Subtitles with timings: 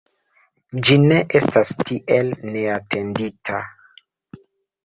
[0.87, 3.61] Ĝi ne estas tiel neatendita.